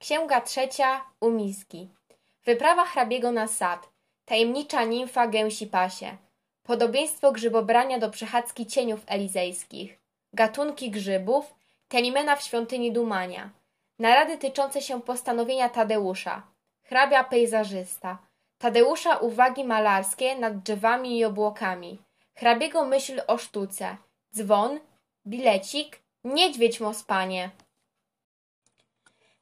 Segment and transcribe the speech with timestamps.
[0.00, 1.88] Księga trzecia Umiski
[2.44, 3.88] Wyprawa hrabiego na sad.
[4.24, 6.16] Tajemnicza nimfa gęsi pasie.
[6.62, 9.98] Podobieństwo grzybobrania do przechadzki cieniów elizejskich.
[10.32, 11.54] Gatunki grzybów
[11.88, 13.50] Telimena w świątyni Dumania.
[13.98, 16.42] Narady tyczące się postanowienia Tadeusza.
[16.82, 18.18] Hrabia pejzażysta
[18.58, 21.98] Tadeusza uwagi malarskie nad drzewami i obłokami.
[22.34, 23.96] Hrabiego myśl o sztuce.
[24.34, 24.80] Dzwon
[25.26, 27.50] Bilecik Niedźwiedź mospanie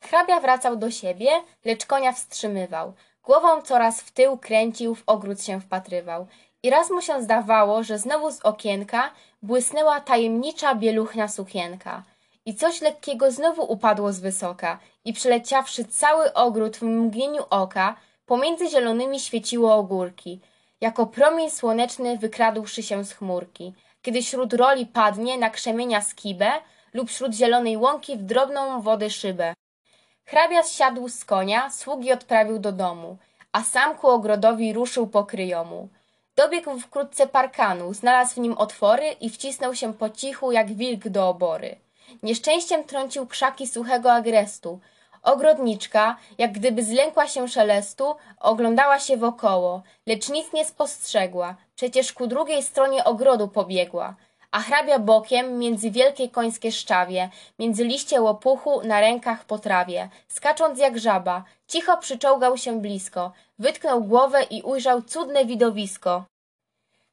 [0.00, 1.30] Hrabia wracał do siebie,
[1.64, 2.92] lecz konia wstrzymywał.
[3.22, 6.26] Głową coraz w tył kręcił, w ogród się wpatrywał.
[6.62, 9.10] I raz mu się zdawało, że znowu z okienka
[9.42, 12.02] błysnęła tajemnicza bieluchna sukienka.
[12.46, 18.70] I coś lekkiego znowu upadło z wysoka i przeleciawszy cały ogród w mgnieniu oka, pomiędzy
[18.70, 20.40] zielonymi świeciło ogórki.
[20.80, 23.74] Jako promień słoneczny wykradłszy się z chmurki.
[24.02, 26.52] Kiedy śród roli padnie na krzemienia skibę
[26.94, 29.54] lub śród zielonej łąki w drobną wodę szybę.
[30.30, 33.16] Hrabia zsiadł z konia, sługi odprawił do domu,
[33.52, 35.88] a sam ku ogrodowi ruszył po kryjomu.
[36.36, 41.28] Dobiegł wkrótce parkanu, znalazł w nim otwory i wcisnął się po cichu jak wilk do
[41.28, 41.76] obory.
[42.22, 44.80] Nieszczęściem trącił krzaki suchego agrestu.
[45.22, 52.26] Ogrodniczka, jak gdyby zlękła się szelestu, oglądała się wokoło, lecz nic nie spostrzegła, przecież ku
[52.26, 54.14] drugiej stronie ogrodu pobiegła
[54.50, 60.78] a hrabia bokiem między wielkie końskie szczawie, między liście łopuchu na rękach po trawie, skacząc
[60.78, 66.24] jak żaba, cicho przyczołgał się blisko, wytknął głowę i ujrzał cudne widowisko.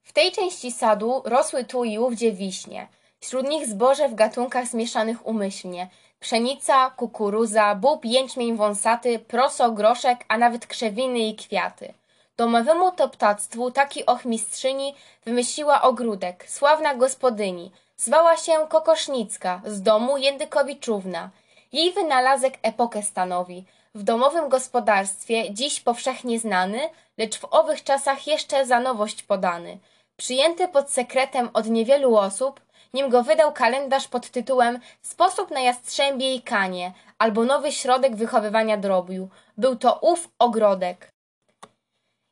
[0.03, 2.87] W tej części sadu rosły tu i ówdzie wiśnie,
[3.19, 10.37] wśród nich zboże w gatunkach zmieszanych umyślnie, pszenica, kukuruza, bób, jęczmień wąsaty, proso, groszek, a
[10.37, 11.93] nawet krzewiny i kwiaty.
[12.37, 17.71] Domowemu to ptactwu taki ochmistrzyni wymyśliła ogródek, sławna gospodyni.
[17.97, 21.29] Zwała się Kokosznicka, z domu Jędykowiczówna.
[21.71, 23.65] Jej wynalazek epokę stanowi.
[23.95, 26.79] W domowym gospodarstwie, dziś powszechnie znany,
[27.17, 29.77] lecz w owych czasach jeszcze za nowość podany.
[30.17, 32.61] Przyjęty pod sekretem od niewielu osób,
[32.93, 38.77] nim go wydał kalendarz pod tytułem Sposób na jastrzębie i kanie, albo nowy środek wychowywania
[38.77, 39.29] drobiu.
[39.57, 41.14] Był to ów ogrodek.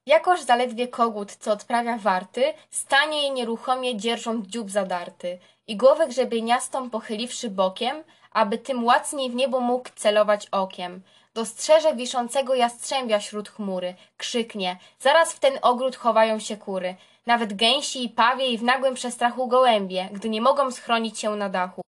[0.05, 6.89] Jakoż zaledwie kogut, co odprawia warty, stanie i nieruchomie dzierżąc dziób zadarty i głowę grzebieniastą
[6.89, 11.01] pochyliwszy bokiem, aby tym łacniej w niebo mógł celować okiem.
[11.33, 18.03] Dostrzeże wiszącego jastrzębia śród chmury, krzyknie, zaraz w ten ogród chowają się kury, nawet gęsi
[18.05, 21.81] i pawie i w nagłym przestrachu gołębie, gdy nie mogą schronić się na dachu.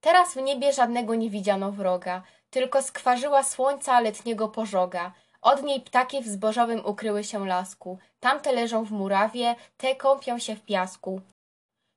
[0.00, 5.12] Teraz w niebie żadnego nie widziano wroga, tylko skwarzyła słońca letniego pożoga.
[5.42, 10.56] Od niej ptaki w zbożowym ukryły się lasku, tamte leżą w murawie, te kąpią się
[10.56, 11.20] w piasku.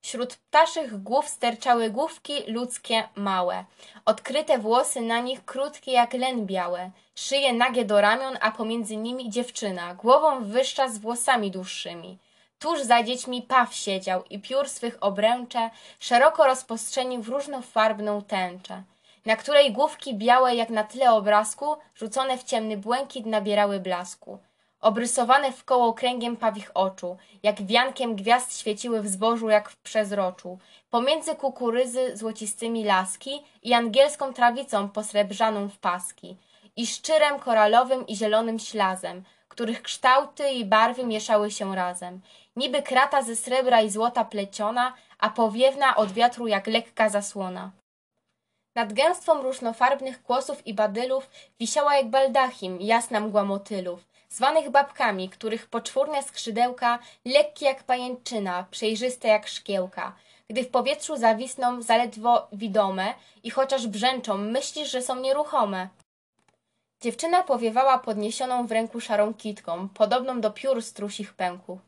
[0.03, 3.65] Wśród ptaszych głów sterczały główki ludzkie małe,
[4.05, 9.29] odkryte włosy na nich krótkie jak len białe, szyje nagie do ramion, a pomiędzy nimi
[9.29, 12.17] dziewczyna, głową wyższa z włosami dłuższymi.
[12.59, 18.83] Tuż za dziećmi paw siedział i piór swych obręcze szeroko rozpostrzenił w różnofarbną tęczę
[19.25, 24.39] na której główki białe jak na tle obrazku, rzucone w ciemny błękit nabierały blasku.
[24.81, 30.59] Obrysowane w koło kręgiem pawich oczu, jak wiankiem gwiazd świeciły w zbożu jak w przezroczu.
[30.89, 36.37] Pomiędzy kukuryzy złocistymi laski i angielską trawicą posrebrzaną w paski.
[36.75, 42.21] I szczyrem koralowym i zielonym ślazem, których kształty i barwy mieszały się razem.
[42.55, 47.71] Niby krata ze srebra i złota pleciona, a powiewna od wiatru jak lekka zasłona.
[48.75, 51.29] Nad gęstwą różnofarbnych kłosów i badylów
[51.59, 59.27] wisiała jak baldachim jasna mgła motylów, zwanych babkami, których poczwórne skrzydełka lekkie jak pajęczyna, przejrzyste
[59.27, 60.15] jak szkiełka.
[60.49, 63.13] Gdy w powietrzu zawisną zaledwo widome
[63.43, 65.87] i chociaż brzęczą, myślisz, że są nieruchome.
[67.01, 71.79] Dziewczyna powiewała podniesioną w ręku szarą kitką, podobną do piór strusich pęków.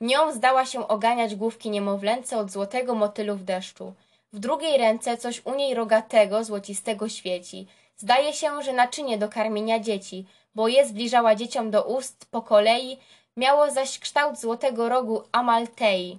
[0.00, 3.94] Nią zdała się oganiać główki niemowlęce od złotego motylu w deszczu.
[4.32, 7.66] W drugiej ręce coś u niej rogatego, złocistego świeci.
[7.96, 12.98] Zdaje się, że naczynie do karmienia dzieci, bo je zbliżała dzieciom do ust po kolei,
[13.36, 16.18] miało zaś kształt złotego rogu amaltei.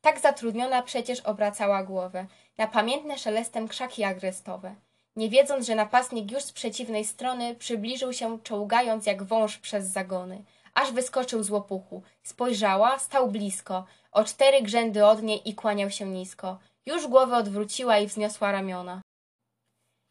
[0.00, 2.26] Tak zatrudniona przecież obracała głowę,
[2.58, 4.74] na pamiętne szelestem krzaki agrestowe.
[5.16, 10.42] Nie wiedząc, że napastnik już z przeciwnej strony przybliżył się, czołgając jak wąż przez zagony.
[10.74, 12.02] Aż wyskoczył z łopuchu.
[12.22, 16.58] Spojrzała, stał blisko, o cztery grzędy od niej i kłaniał się nisko.
[16.86, 19.02] Już głowę odwróciła i wzniosła ramiona.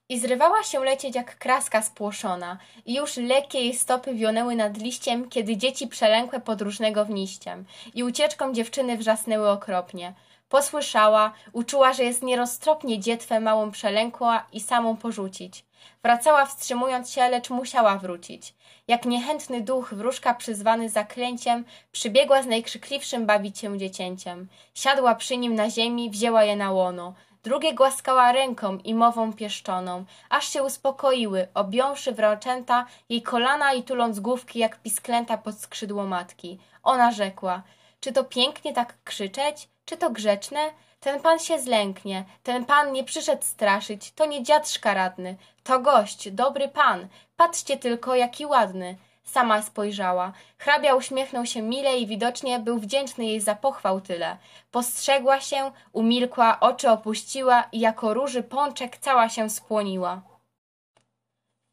[0.09, 5.29] I zrywała się lecieć jak kraska spłoszona, i już lekkie jej stopy wionęły nad liściem,
[5.29, 10.13] kiedy dzieci przelękłe podróżnego wniściem, i ucieczką dziewczyny wrzasnęły okropnie.
[10.49, 15.65] Posłyszała, uczuła, że jest nieroztropnie dzietwę małą przelękła i samą porzucić.
[16.03, 18.53] Wracała wstrzymując się, lecz musiała wrócić.
[18.87, 24.47] Jak niechętny duch, wróżka przyzwany zaklęciem, przybiegła z najkrzykliwszym bawić się dziecięciem.
[24.73, 27.13] Siadła przy nim na ziemi, wzięła je na łono.
[27.43, 34.19] Drugie głaskała ręką i mową pieszczoną, aż się uspokoiły, objąwszy wrączęta jej kolana i tuląc
[34.19, 36.59] główki jak pisklęta pod skrzydło matki.
[36.83, 37.63] Ona rzekła,
[37.99, 39.69] czy to pięknie tak krzyczeć?
[39.85, 40.59] Czy to grzeczne?
[41.05, 46.31] Ten pan się zlęknie, ten pan nie przyszedł straszyć, to nie dziad szkaradny, to gość,
[46.31, 47.07] dobry pan,
[47.37, 48.97] patrzcie tylko, jaki ładny.
[49.23, 50.33] Sama spojrzała.
[50.57, 54.37] Hrabia uśmiechnął się mile i widocznie był wdzięczny jej za pochwał tyle.
[54.71, 60.21] Postrzegła się, umilkła, oczy opuściła i jako róży pączek cała się spłoniła.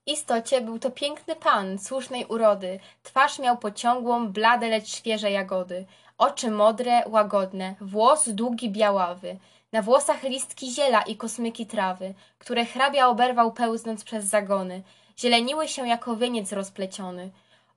[0.06, 2.80] Istocie był to piękny pan, słusznej urody.
[3.02, 5.86] Twarz miał pociągłą, blade, lecz świeże jagody.
[6.18, 9.36] Oczy modre, łagodne, włos długi, białawy.
[9.72, 14.82] Na włosach listki ziela i kosmyki trawy, które hrabia oberwał pełznąc przez zagony.
[15.18, 17.30] Zieleniły się jako wieniec rozpleciony.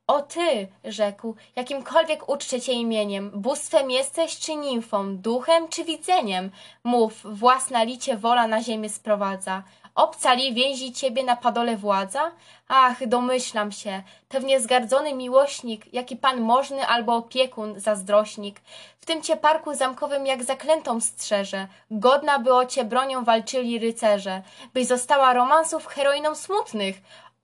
[0.08, 6.52] O ty, rzekł, jakimkolwiek uczcie cię imieniem, bóstwem jesteś czy nimfą, duchem czy widzeniem?
[6.84, 9.64] Mów, własna licie wola na ziemię sprowadza.
[9.96, 12.32] Obca li więzi ciebie na padole władza?
[12.68, 18.60] Ach, domyślam się, pewnie zgardzony miłośnik, jaki pan możny albo opiekun, zazdrośnik,
[19.02, 24.42] w tym cię parku zamkowym jak zaklętą strzeże, godna by o cię bronią walczyli rycerze,
[24.74, 26.96] byś została romansów heroiną smutnych,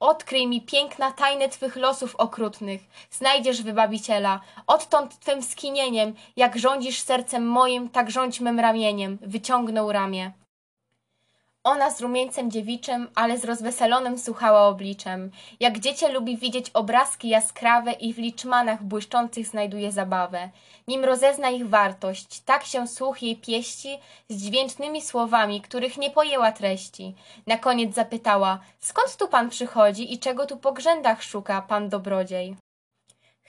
[0.01, 2.81] Odkryj mi piękna tajne twych losów okrutnych.
[3.12, 4.42] Znajdziesz wybawiciela.
[4.68, 9.18] Odtąd twym skinieniem, jak rządzisz sercem moim, tak rządź mym ramieniem.
[9.21, 10.31] Wyciągnął ramię.
[11.63, 15.31] Ona z rumieńcem dziewiczym, ale z rozweselonym słuchała obliczem.
[15.60, 20.50] Jak dziecię lubi widzieć obrazki jaskrawe i w liczmanach błyszczących znajduje zabawę.
[20.88, 24.00] Nim rozezna ich wartość, tak się słuch jej pieści
[24.30, 27.16] z dźwięcznymi słowami, których nie pojęła treści.
[27.48, 32.56] Na koniec zapytała, skąd tu pan przychodzi i czego tu po grzędach szuka pan dobrodziej?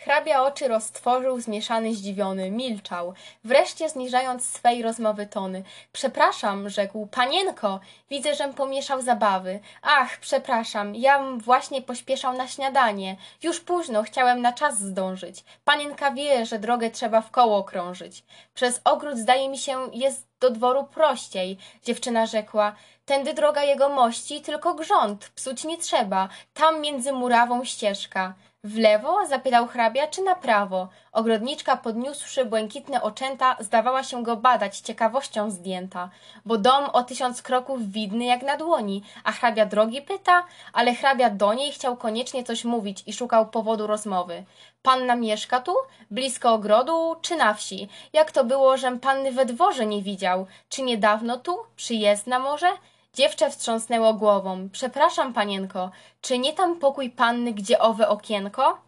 [0.05, 3.15] Hrabia oczy roztworzył, zmieszany, zdziwiony, milczał,
[3.45, 5.63] wreszcie zniżając swej rozmowy tony.
[5.93, 9.61] Przepraszam, rzekł, panienko, widzę, żem pomieszał zabawy.
[9.83, 13.17] Ach, przepraszam, jam właśnie pośpieszał na śniadanie.
[13.43, 15.45] Już późno, chciałem na czas zdążyć.
[15.65, 18.25] Panienka wie, że drogę trzeba w koło krążyć.
[18.55, 22.77] Przez ogród, zdaje mi się, jest do dworu prościej, dziewczyna rzekła.
[23.05, 28.35] Tędy droga jego mości, tylko grząd, psuć nie trzeba, tam między murawą ścieżka.
[28.65, 29.27] W lewo?
[29.27, 30.89] zapytał hrabia, czy na prawo?
[31.13, 36.11] Ogrodniczka, podniósłszy błękitne oczęta, zdawała się go badać, ciekawością zdjęta.
[36.45, 41.31] Bo dom o tysiąc kroków widny jak na dłoni, a hrabia drogi pyta, ale hrabia
[41.31, 44.45] do niej chciał koniecznie coś mówić i szukał powodu rozmowy.
[44.83, 45.75] Panna mieszka tu?
[46.11, 47.89] Blisko ogrodu, czy na wsi?
[48.13, 50.47] Jak to było, żem panny we dworze nie widział?
[50.69, 51.59] Czy niedawno tu?
[51.77, 52.69] Przyjezdna może?
[53.17, 54.69] Dziewczę wstrząsnęło głową.
[54.73, 58.79] Przepraszam, panienko, czy nie tam pokój panny, gdzie owe okienko?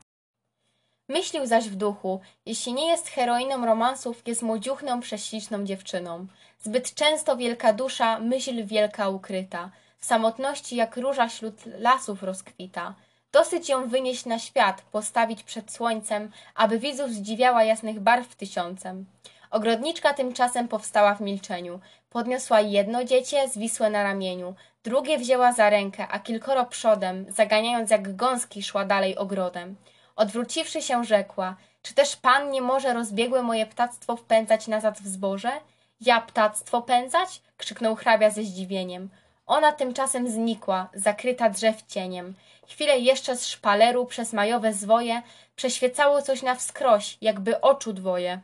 [1.09, 6.27] Myślił zaś w duchu, jeśli nie jest heroiną romansów, jest młodziuchną, prześliczną dziewczyną.
[6.59, 12.95] Zbyt często wielka dusza, myśl wielka ukryta, w samotności jak róża wśród lasów rozkwita.
[13.33, 19.07] Dosyć ją wynieść na świat, postawić przed słońcem, aby widzów zdziwiała jasnych barw tysiącem.
[19.51, 21.81] Ogrodniczka tymczasem powstała w milczeniu.
[22.15, 28.17] Podniosła jedno dziecię, zwisłe na ramieniu, drugie wzięła za rękę, a kilkoro przodem, zaganiając jak
[28.17, 29.77] gąski, szła dalej ogrodem.
[30.17, 35.53] Odwróciwszy się, rzekła, czy też pan nie może rozbiegłe moje ptactwo wpędzać nazad w zboże?
[36.01, 37.43] Ja ptactwo pędzać?
[37.57, 39.09] krzyknął hrabia ze zdziwieniem.
[39.47, 42.35] Ona tymczasem znikła, zakryta drzew cieniem.
[42.69, 45.23] Chwilę jeszcze z szpaleru przez majowe zwoje
[45.57, 48.41] przeświecało coś na wskroś, jakby oczu dwoje.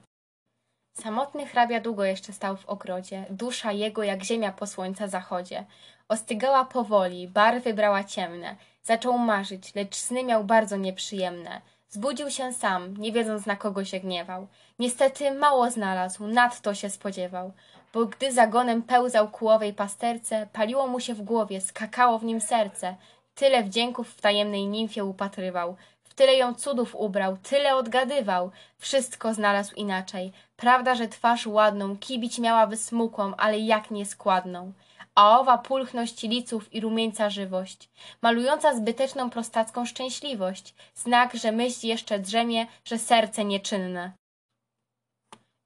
[0.93, 5.65] Samotny hrabia długo jeszcze stał w ogrodzie, dusza jego jak ziemia po słońca zachodzie.
[6.09, 8.57] Ostygała powoli, barwy brała ciemne.
[8.83, 11.61] Zaczął marzyć, lecz sny miał bardzo nieprzyjemne.
[11.89, 14.47] Zbudził się sam, nie wiedząc na kogo się gniewał.
[14.79, 17.53] Niestety mało znalazł, nadto się spodziewał.
[17.93, 22.41] Bo gdy zagonem pełzał ku owej pasterce, paliło mu się w głowie, skakało w nim
[22.41, 22.97] serce.
[23.35, 28.51] Tyle wdzięków w tajemnej nimfie upatrywał, w tyle ją cudów ubrał, tyle odgadywał.
[28.79, 30.33] Wszystko znalazł inaczej.
[30.61, 34.73] Prawda, że twarz ładną, kibić miała wysmukłą, ale jak nieskładną.
[35.15, 37.91] A owa pulchność liców i rumieńca żywość,
[38.23, 44.13] malująca zbyteczną prostacką szczęśliwość, znak, że myśl jeszcze drzemie, że serce nieczynne.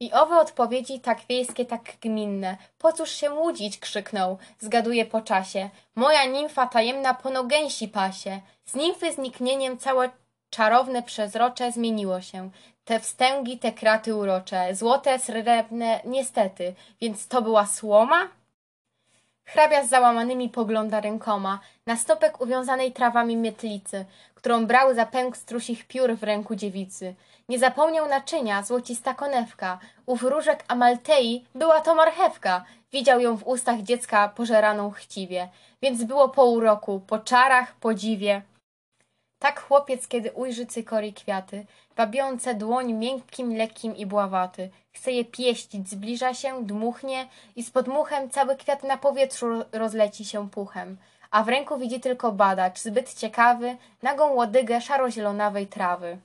[0.01, 2.57] I owe odpowiedzi tak wiejskie, tak gminne.
[2.79, 3.79] Po cóż się łudzić?
[3.79, 5.71] krzyknął, zgaduje po czasie.
[5.95, 8.41] Moja nimfa tajemna po nogęsi pasie.
[8.65, 10.11] Z nimfy zniknieniem całe
[10.51, 12.51] czarowne przezrocze zmieniło się.
[12.85, 18.29] Te wstęgi, te kraty urocze, złote, srebrne, niestety, więc to była słoma?
[19.45, 25.87] Hrabia z załamanymi pogląda rękoma na stopek uwiązanej trawami mietlicy, którą brał za pęk strusich
[25.87, 27.15] piór w ręku dziewicy.
[27.49, 29.79] Nie zapomniał naczynia, złocista konewka.
[30.07, 32.65] Ów różek Amaltei była to marchewka.
[32.93, 35.49] Widział ją w ustach dziecka pożeraną chciwie.
[35.83, 38.43] Więc było po uroku, po czarach, podziwie.
[39.39, 44.71] Tak chłopiec, kiedy ujrzy cykory kwiaty, wabiące dłoń miękkim, lekkim i bławaty.
[44.93, 50.51] Chce je pieścić, zbliża się, dmuchnie i z podmuchem cały kwiat na powietrzu rozleci się
[50.51, 50.97] puchem.
[51.31, 56.19] A w ręku widzi tylko badacz, zbyt ciekawy, nagą łodygę szaro-zielonawej trawy.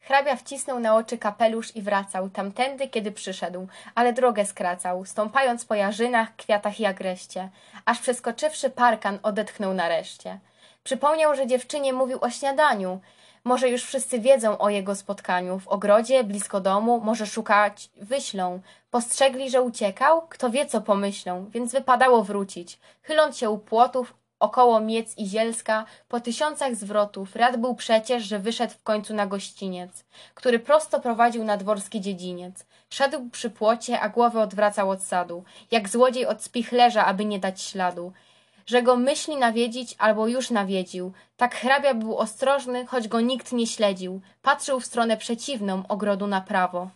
[0.00, 5.74] Hrabia wcisnął na oczy kapelusz i wracał, tamtędy, kiedy przyszedł, ale drogę skracał, stąpając po
[5.74, 7.48] jarzynach, kwiatach i agreście,
[7.84, 10.38] aż przeskoczywszy parkan odetchnął nareszcie.
[10.82, 13.00] Przypomniał, że dziewczynie mówił o śniadaniu.
[13.44, 15.58] Może już wszyscy wiedzą o jego spotkaniu.
[15.58, 18.60] W ogrodzie, blisko domu, może szukać wyślą.
[18.90, 20.22] Postrzegli, że uciekał?
[20.28, 22.78] Kto wie, co pomyślą, więc wypadało wrócić.
[23.02, 28.38] Chyląc się u płotów, około Miec i Zielska, po tysiącach zwrotów, rad był przecież, że
[28.38, 32.66] wyszedł w końcu na gościniec, który prosto prowadził na dworski dziedziniec.
[32.90, 37.62] Szedł przy płocie, a głowę odwracał od sadu, jak złodziej od spichlerza, aby nie dać
[37.62, 38.12] śladu
[38.66, 41.12] że go myśli nawiedzić albo już nawiedził.
[41.36, 44.20] Tak hrabia był ostrożny, choć go nikt nie śledził.
[44.42, 46.90] Patrzył w stronę przeciwną, ogrodu na prawo.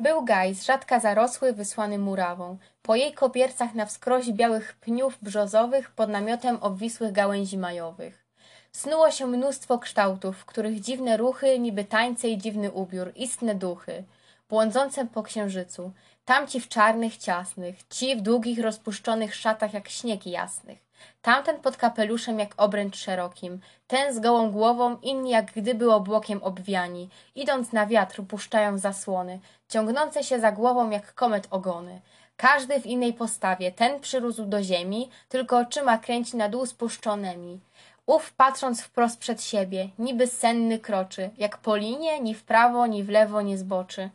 [0.00, 2.58] Był gaj, z rzadka zarosły, wysłany murawą.
[2.82, 8.28] Po jej kopiercach na wskroś białych pniów brzozowych pod namiotem obwisłych gałęzi majowych.
[8.72, 14.04] Snuło się mnóstwo kształtów, których dziwne ruchy, niby tańce i dziwny ubiór, istne duchy,
[14.48, 15.92] błądzące po księżycu.
[16.28, 20.78] Tamci w czarnych, ciasnych, ci w długich, rozpuszczonych szatach jak śnieg jasnych.
[21.22, 27.08] Tamten pod kapeluszem jak obręcz szerokim, ten z gołą głową, inni jak gdyby obłokiem obwiani,
[27.34, 32.00] idąc na wiatr puszczają zasłony, ciągnące się za głową jak komet ogony.
[32.36, 37.60] Każdy w innej postawie, ten przyrósł do ziemi, tylko oczyma kręci na dół spuszczonymi.
[38.06, 43.04] Ów patrząc wprost przed siebie, niby senny kroczy, jak po linie, ni w prawo, ni
[43.04, 44.10] w lewo nie zboczy.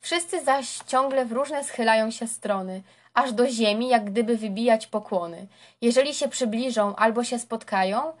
[0.00, 2.82] Wszyscy zaś ciągle w różne schylają się strony,
[3.14, 5.46] aż do ziemi, jak gdyby wybijać pokłony.
[5.80, 8.12] Jeżeli się przybliżą albo się spotkają,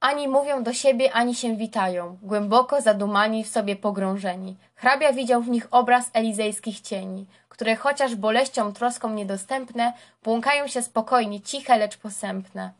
[0.00, 4.56] ani mówią do siebie, ani się witają, głęboko zadumani, w sobie pogrążeni.
[4.74, 9.92] Hrabia widział w nich obraz elizejskich cieni, które chociaż boleścią, troską niedostępne,
[10.22, 12.70] błąkają się spokojnie, ciche, lecz posępne.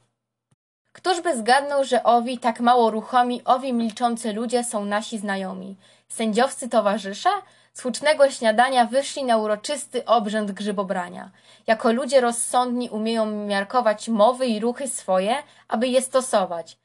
[0.93, 5.77] Któż by zgadnął, że owi, tak mało ruchomi, owi milczący ludzie są nasi znajomi?
[6.09, 7.29] Sędziowscy towarzysze?
[7.77, 11.31] Z hucznego śniadania wyszli na uroczysty obrzęd grzybobrania.
[11.67, 15.35] Jako ludzie rozsądni umieją miarkować mowy i ruchy swoje,
[15.69, 16.79] aby je stosować.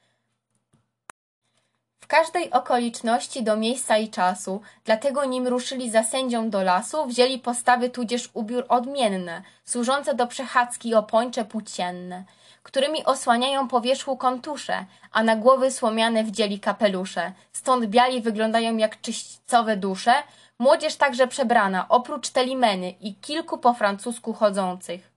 [2.00, 7.40] W każdej okoliczności do miejsca i czasu, dlatego nim ruszyli za sędzią do lasu, wzięli
[7.40, 12.24] postawy tudzież ubiór odmienne, służące do przechadzki opończe płócienne,
[12.64, 19.02] którymi osłaniają po wierzchu kontusze, a na głowy słomiane wdzieli kapelusze, stąd biali wyglądają jak
[19.02, 20.14] czyśćcowe dusze,
[20.62, 25.12] Młodzież także przebrana, oprócz Telimeny i kilku po francusku chodzących.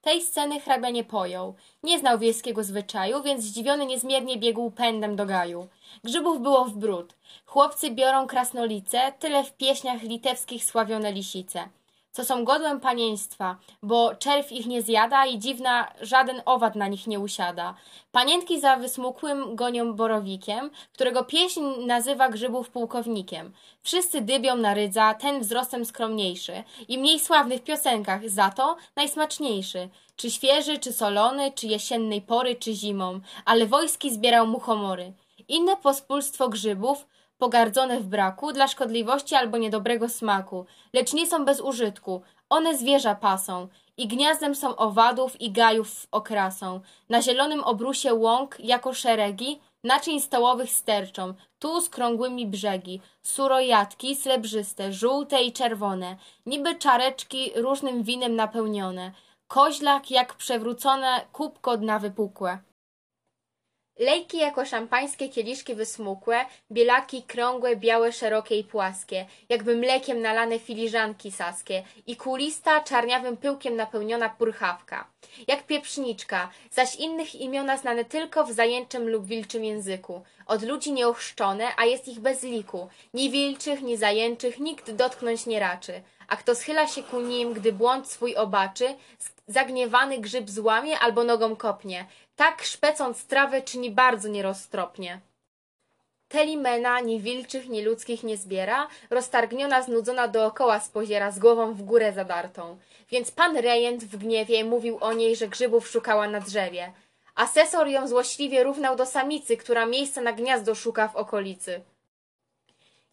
[0.00, 1.54] Tej sceny hrabia nie pojął.
[1.82, 5.68] Nie znał wiejskiego zwyczaju, więc zdziwiony niezmiernie biegł pędem do gaju.
[6.04, 7.14] Grzybów było w bród.
[7.46, 11.68] Chłopcy biorą krasnolice, tyle w pieśniach litewskich sławione lisice
[12.12, 17.06] co są godłem panieństwa, bo czerw ich nie zjada i dziwna żaden owad na nich
[17.06, 17.74] nie usiada.
[18.12, 23.52] Panienki za wysmukłym gonią borowikiem, którego pieśń nazywa grzybów pułkownikiem.
[23.82, 29.88] Wszyscy dybią na rydza, ten wzrostem skromniejszy i mniej sławny w piosenkach, za to najsmaczniejszy.
[30.16, 35.12] Czy świeży, czy solony, czy jesiennej pory, czy zimą, ale wojski zbierał muchomory.
[35.48, 37.06] Inne pospólstwo grzybów
[37.40, 42.22] pogardzone w braku, dla szkodliwości albo niedobrego smaku, lecz nie są bez użytku.
[42.50, 46.80] One zwierza pasą i gniazdem są owadów i gajów okrasą.
[47.08, 54.92] Na zielonym obrusie łąk jako szeregi naczyń stołowych sterczą, tu z krągłymi brzegi, surojatki srebrzyste,
[54.92, 56.16] żółte i czerwone,
[56.46, 59.12] niby czareczki różnym winem napełnione,
[59.48, 62.58] koźlak jak przewrócone kubko dna wypukłe.
[64.00, 71.32] Lejki jako szampańskie kieliszki wysmukłe, bielaki krągłe, białe, szerokie i płaskie, jakby mlekiem nalane filiżanki
[71.32, 75.08] saskie i kulista, czarniawym pyłkiem napełniona purchawka.
[75.48, 80.22] Jak pieprzniczka, zaś innych imiona znane tylko w zajęczym lub wilczym języku.
[80.46, 82.88] Od ludzi nieochrzczone, a jest ich bez liku.
[83.14, 86.02] Ni wilczych, ni zajęczych nikt dotknąć nie raczy.
[86.28, 88.94] A kto schyla się ku nim, gdy błąd swój obaczy,
[89.46, 92.06] zagniewany grzyb złamie albo nogą kopnie.
[92.40, 95.20] Tak szpecąc trawę czyni bardzo nieroztropnie.
[96.28, 102.12] Telimena ni wilczych, ni ludzkich nie zbiera, roztargniona, znudzona dookoła spoziera, z głową w górę
[102.12, 102.78] zadartą.
[103.10, 106.92] Więc pan rejent w gniewie mówił o niej, że grzybów szukała na drzewie.
[107.34, 111.80] Asesor ją złośliwie równał do samicy, która miejsca na gniazdo szuka w okolicy.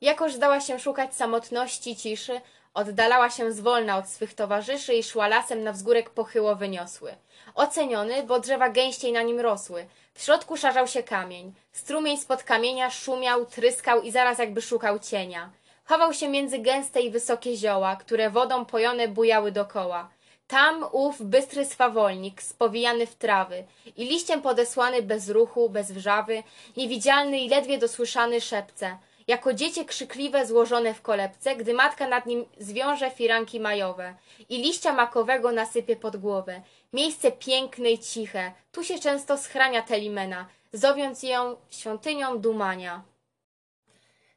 [0.02, 2.42] Jakoż zdała się szukać samotności, ciszy,
[2.78, 7.16] oddalała się zwolna od swych towarzyszy i szła lasem na wzgórek pochyło wyniosły.
[7.56, 9.88] Oceniony, bo drzewa gęściej na nim rosły.
[10.14, 11.54] W środku szarzał się kamień.
[11.72, 15.50] Strumień spod kamienia szumiał, tryskał i zaraz jakby szukał cienia.
[15.86, 20.10] Chował się między gęste i wysokie zioła, które wodą pojone bujały dokoła.
[20.48, 23.64] Tam ów bystry swawolnik, spowijany w trawy
[23.98, 26.44] i liściem podesłany bez ruchu, bez wrzawy,
[26.78, 32.46] niewidzialny i ledwie dosłyszany szepce, jako dziecię krzykliwe złożone w kolebce, gdy matka nad nim
[32.58, 34.16] zwiąże firanki majowe
[34.50, 36.62] i liścia makowego nasypie pod głowę.
[36.94, 43.02] Miejsce piękne i ciche, tu się często schrania Telimena, zowiąc ją świątynią dumania.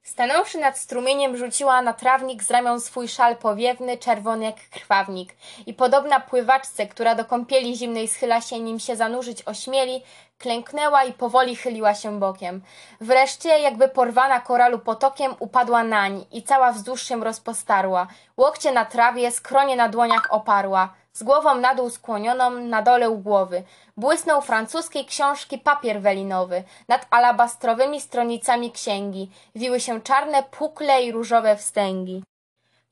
[0.03, 5.35] Stanąwszy nad strumieniem, rzuciła na trawnik z ramion swój szal powiewny, czerwony jak krwawnik.
[5.67, 10.03] I podobna pływaczce, która do kąpieli zimnej schyla się, nim się zanurzyć ośmieli,
[10.41, 12.63] klęknęła i powoli chyliła się bokiem.
[13.01, 18.07] Wreszcie, jakby porwana koralu potokiem, upadła nań i cała wzdłuż się rozpostarła.
[18.37, 23.19] Łokcie na trawie, skronie na dłoniach oparła z głową na dół skłonioną, na dole u
[23.19, 23.63] głowy.
[23.97, 29.31] Błysnął francuskiej książki papier welinowy, nad alabastrowymi stronicami księgi.
[29.55, 32.23] Wiły się czarne pukle i różowe wstęgi.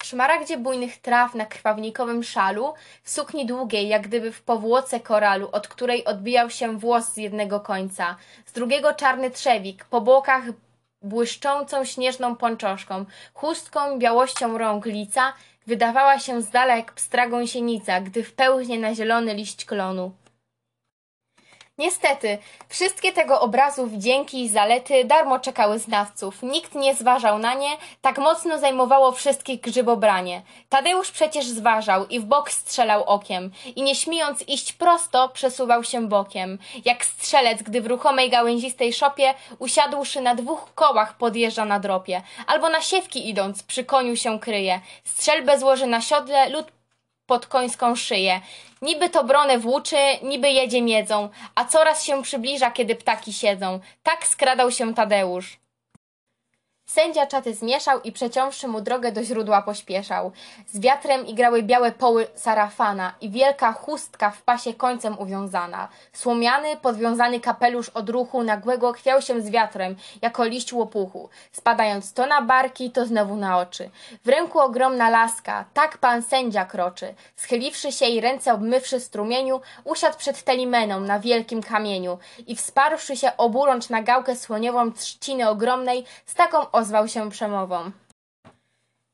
[0.02, 5.48] W szmaragdzie bujnych traw na krwawnikowym szalu, w sukni długiej, jak gdyby w powłoce koralu,
[5.52, 10.44] od której odbijał się włos z jednego końca, z drugiego czarny trzewik, po bokach
[11.02, 15.32] błyszczącą śnieżną pończoszką, chustką, białością rąk lica,
[15.68, 20.12] Wydawała się z dala jak pstra gąsienica, gdy wpełznie na zielony liść klonu.
[21.78, 26.42] Niestety, wszystkie tego obrazu wdzięki i zalety darmo czekały znawców.
[26.42, 27.70] Nikt nie zważał na nie,
[28.00, 30.42] tak mocno zajmowało wszystkich grzybobranie.
[30.68, 36.08] Tadeusz przecież zważał i w bok strzelał okiem i nie śmiejąc iść prosto, przesuwał się
[36.08, 36.58] bokiem.
[36.84, 42.22] Jak strzelec, gdy w ruchomej gałęzistej szopie, usiadłszy na dwóch kołach, podjeżdża na dropie.
[42.46, 44.80] Albo na siewki idąc, przy koniu się kryje.
[45.04, 46.77] Strzelbę złoży na siodle lud
[47.28, 48.40] pod końską szyję.
[48.82, 53.80] Niby to bronę włóczy, niby jedzie miedzą, a coraz się przybliża, kiedy ptaki siedzą.
[54.02, 55.67] Tak skradał się Tadeusz.
[56.88, 60.32] Sędzia czaty zmieszał i przeciąwszy mu drogę do źródła pośpieszał.
[60.66, 65.88] Z wiatrem igrały białe poły sarafana i wielka chustka w pasie końcem uwiązana.
[66.12, 72.26] Słomiany, podwiązany kapelusz od ruchu nagłego chwiał się z wiatrem, jako liść łopuchu, spadając to
[72.26, 73.90] na barki, to znowu na oczy.
[74.24, 77.14] W ręku ogromna laska, tak pan sędzia kroczy.
[77.36, 83.36] Schyliwszy się i ręce obmywszy strumieniu, usiadł przed Telimeną na wielkim kamieniu i wsparłszy się
[83.36, 87.90] oburącz na gałkę słoniową trzciny ogromnej, z taką ozwał się przemową.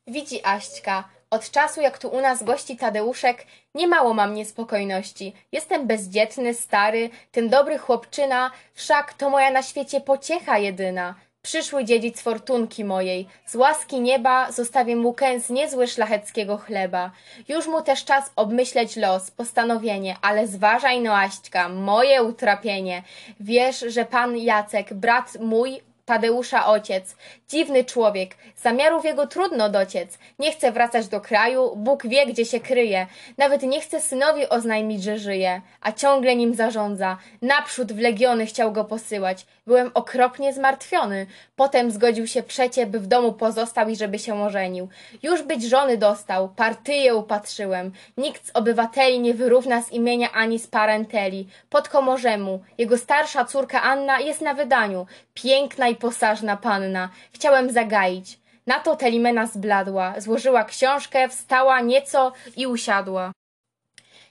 [0.06, 5.32] Widzi Aśćka, od czasu jak tu u nas gości Tadeuszek, niemało mam niespokojności.
[5.52, 11.14] Jestem bezdzietny, stary, ten dobry chłopczyna, wszak to moja na świecie pociecha jedyna.
[11.42, 17.10] Przyszły dziedzic fortunki mojej, z łaski nieba zostawię mu kęs niezły szlacheckiego chleba.
[17.48, 23.02] Już mu też czas obmyśleć los, postanowienie, ale zważaj no Aśćka, moje utrapienie.
[23.40, 27.16] Wiesz, że pan Jacek, brat mój, Tadeusza ojciec.
[27.48, 28.36] Dziwny człowiek.
[28.56, 30.18] Zamiarów jego trudno dociec.
[30.38, 33.06] Nie chce wracać do kraju, Bóg wie, gdzie się kryje.
[33.38, 37.18] Nawet nie chce synowi oznajmić, że żyje, a ciągle nim zarządza.
[37.42, 39.46] Naprzód w legiony chciał go posyłać.
[39.66, 41.26] Byłem okropnie zmartwiony.
[41.56, 44.88] Potem zgodził się przecie, by w domu pozostał i żeby się ożenił.
[45.22, 47.92] Już być żony dostał, partyję upatrzyłem.
[48.16, 51.48] Nikt z obywateli nie wyrówna z imienia ani z parenteli.
[51.70, 52.62] Pod komorzemu.
[52.78, 55.06] Jego starsza córka Anna jest na wydaniu.
[55.34, 57.08] Piękna i posażna panna.
[57.32, 58.38] Chciałem zagaić.
[58.66, 63.32] Na to Telimena zbladła, złożyła książkę, wstała nieco i usiadła.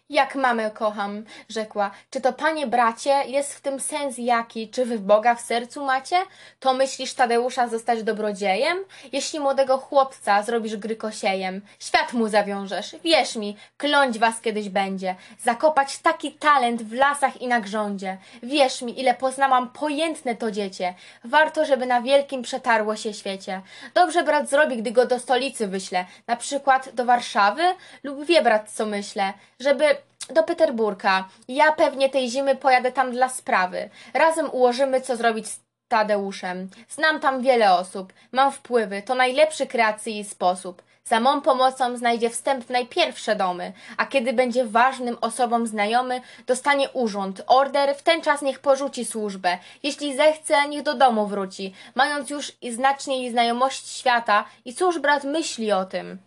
[0.09, 1.91] Jak mamę kocham, rzekła.
[2.09, 4.69] Czy to panie bracie, jest w tym sens jaki?
[4.69, 6.15] Czy wy Boga w sercu macie?
[6.59, 8.77] To myślisz Tadeusza zostać dobrodziejem?
[9.11, 12.95] Jeśli młodego chłopca zrobisz grykosiejem, świat mu zawiążesz.
[13.03, 15.15] Wierz mi, kląć was kiedyś będzie.
[15.43, 18.17] Zakopać taki talent w lasach i na grządzie.
[18.43, 20.93] Wierz mi, ile poznałam pojętne to dziecię.
[21.23, 23.61] Warto, żeby na wielkim przetarło się świecie.
[23.93, 26.05] Dobrze brat zrobi, gdy go do stolicy wyśle.
[26.27, 27.63] Na przykład do Warszawy?
[28.03, 29.33] Lub wie brat, co myślę?
[29.59, 31.27] Żeby do Peterburga.
[31.47, 33.89] Ja pewnie tej zimy pojadę tam dla sprawy.
[34.13, 36.69] Razem ułożymy, co zrobić z Tadeuszem.
[36.89, 38.13] Znam tam wiele osób.
[38.31, 39.01] Mam wpływy.
[39.01, 40.81] To najlepszy kreacyjny sposób.
[41.05, 46.89] Za mą pomocą znajdzie wstęp w najpierwsze domy, a kiedy będzie ważnym osobom znajomy, dostanie
[46.89, 49.57] urząd, order, w ten czas niech porzuci służbę.
[49.83, 54.45] Jeśli zechce, niech do domu wróci, mając już i znacznie znajomość świata.
[54.65, 56.17] I cóż brat myśli o tym?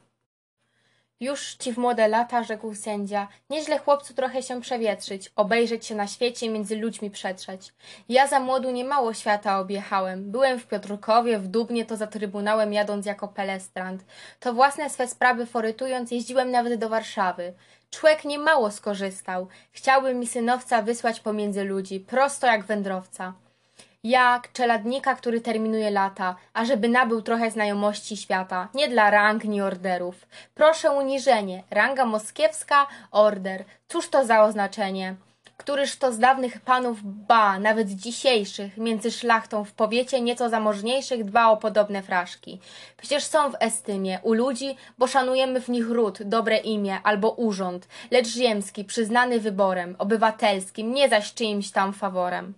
[1.21, 6.07] Już ci w młode lata, rzekł sędzia, nieźle chłopcu trochę się przewietrzyć, obejrzeć się na
[6.07, 7.73] świecie, między ludźmi przetrzeć.
[8.09, 10.31] Ja za młodu niemało świata objechałem.
[10.31, 14.05] Byłem w Piotrkowie, w Dubnie, to za trybunałem jadąc jako pelestrant.
[14.41, 17.53] To własne swe sprawy forytując, jeździłem nawet do Warszawy.
[17.91, 19.49] Człek niemało skorzystał.
[19.73, 23.33] Chciałby mi synowca wysłać pomiędzy ludzi, prosto jak wędrowca
[24.09, 30.27] jak czeladnika, który terminuje lata, ażeby nabył trochę znajomości świata, nie dla rang ni orderów.
[30.55, 33.65] Proszę uniżenie, ranga moskiewska, order.
[33.89, 35.15] Cóż to za oznaczenie?
[35.57, 41.49] Któryż to z dawnych panów ba, nawet dzisiejszych, między szlachtą w powiecie nieco zamożniejszych dba
[41.49, 42.61] o podobne fraszki.
[42.97, 47.89] Przecież są w estymie, u ludzi, bo szanujemy w nich ród, dobre imię albo urząd,
[48.11, 52.55] lecz ziemski, przyznany wyborem, obywatelskim, nie zaś czyimś tam faworem.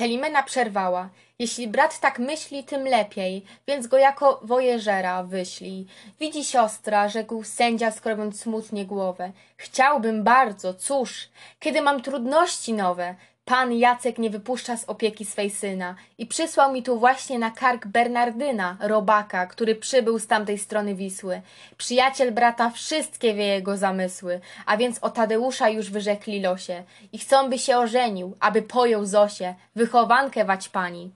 [0.00, 1.08] Telimena przerwała.
[1.38, 5.86] Jeśli brat tak myśli, tym lepiej, więc go jako wojeżera wyślij.
[6.20, 9.32] Widzi siostra, rzekł sędzia, skrobiąc smutnie głowę.
[9.56, 13.14] Chciałbym bardzo, cóż, kiedy mam trudności nowe,
[13.50, 17.86] Pan Jacek nie wypuszcza z opieki swej syna i przysłał mi tu właśnie na kark
[17.86, 21.42] Bernardyna, robaka, który przybył z tamtej strony Wisły.
[21.76, 26.82] Przyjaciel brata wszystkie wie jego zamysły, a więc o Tadeusza już wyrzekli losie
[27.12, 31.10] i chcą, by się ożenił, aby pojął Zosię, wychowankę wać pani.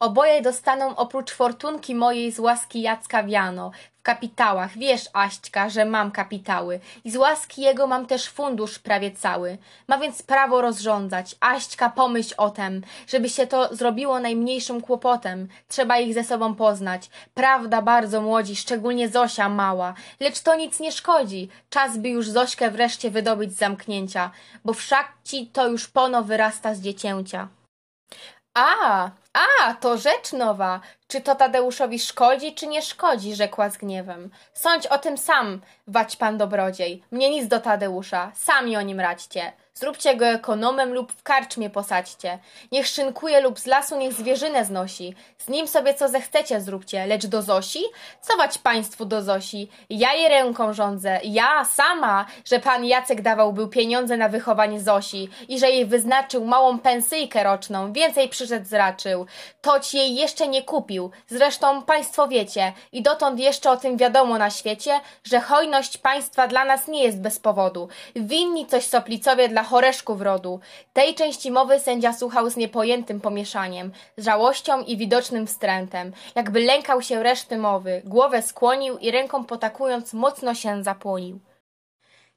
[0.00, 4.78] Oboje dostaną oprócz fortunki mojej z łaski Jacka Wiano, w kapitałach.
[4.78, 9.58] Wiesz, Aśćka, że mam kapitały i z łaski jego mam też fundusz prawie cały.
[9.88, 11.36] Ma więc prawo rozrządzać.
[11.40, 15.48] Aśćka, pomyśl o tem, żeby się to zrobiło najmniejszym kłopotem.
[15.68, 17.10] Trzeba ich ze sobą poznać.
[17.34, 19.94] Prawda, bardzo młodzi, szczególnie Zosia mała.
[20.20, 21.48] Lecz to nic nie szkodzi.
[21.70, 24.30] Czas by już Zośkę wreszcie wydobyć z zamknięcia,
[24.64, 27.48] bo wszak ci to już pono wyrasta z dziecięcia.
[28.54, 30.80] A, a, to rzecz nowa.
[31.08, 33.34] Czy to Tadeuszowi szkodzi, czy nie szkodzi?
[33.34, 34.30] rzekła z gniewem.
[34.54, 37.02] Sądź o tym sam, wać pan dobrodziej.
[37.10, 38.32] Mnie nic do Tadeusza.
[38.34, 39.52] Sami o nim radźcie.
[39.74, 42.38] Zróbcie go ekonomem lub w karczmie posadźcie.
[42.72, 45.14] Niech szynkuje lub z lasu niech zwierzynę znosi.
[45.38, 47.80] Z nim sobie co zechcecie zróbcie, lecz do Zosi?
[48.20, 49.68] Cować państwu do Zosi?
[49.90, 55.28] Ja jej ręką rządzę, ja sama, że pan Jacek dawał był pieniądze na wychowanie Zosi
[55.48, 59.19] i że jej wyznaczył małą pensyjkę roczną, więcej przyszedł zraczył.
[59.60, 64.50] Toć jej jeszcze nie kupił, zresztą państwo wiecie i dotąd jeszcze o tym wiadomo na
[64.50, 67.88] świecie, że hojność państwa dla nas nie jest bez powodu.
[68.16, 70.60] Winni coś soplicowie dla choreszków rodu.
[70.92, 77.22] Tej części mowy sędzia słuchał z niepojętym pomieszaniem, żałością i widocznym wstrętem, jakby lękał się
[77.22, 81.40] reszty mowy, głowę skłonił i ręką potakując mocno się zapłonił.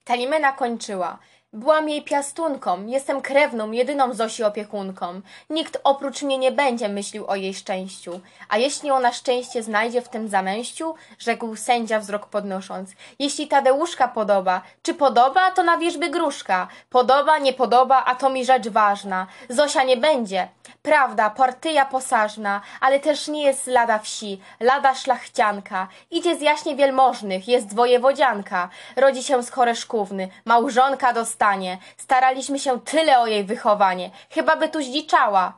[0.04, 1.20] Talimena kończyła.
[1.54, 5.22] Byłam jej piastunką, jestem krewną, jedyną Zosi opiekunką.
[5.50, 8.20] Nikt oprócz mnie nie będzie myślił o jej szczęściu.
[8.50, 10.96] A jeśli ona szczęście znajdzie w tym zamęściu?
[11.20, 12.90] Rzekł sędzia wzrok podnosząc.
[13.20, 16.68] Jeśli Tadeuszka podoba, czy podoba, to na wierzby gruszka.
[16.90, 19.28] Podoba, nie podoba, a to mi rzecz ważna.
[19.50, 20.48] Zosia nie będzie.
[20.82, 25.88] Prawda, partyja posażna, ale też nie jest lada wsi, lada szlachcianka.
[26.12, 28.70] Idzie z jaśnie wielmożnych, jest wojewodzianka.
[28.96, 31.78] Rodzi się z choreszkówny, małżonka dostanie.
[31.98, 34.12] Staraliśmy się tyle o jej wychowanie.
[34.30, 35.54] Chyba by tu zdziczała.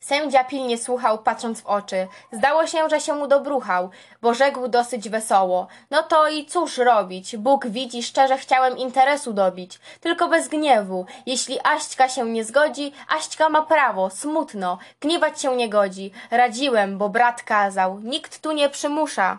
[0.00, 2.08] Sędzia pilnie słuchał, patrząc w oczy.
[2.32, 3.90] Zdało się, że się mu dobruchał,
[4.22, 5.66] bo rzekł dosyć wesoło.
[5.90, 7.36] No to i cóż robić?
[7.36, 9.80] Bóg widzi, szczerze chciałem interesu dobić.
[10.00, 11.06] Tylko bez gniewu.
[11.26, 14.78] Jeśli Aśćka się nie zgodzi, Aśćka ma prawo, smutno.
[15.00, 16.12] Gniewać się nie godzi.
[16.30, 18.00] Radziłem, bo brat kazał.
[18.00, 19.38] Nikt tu nie przymusza.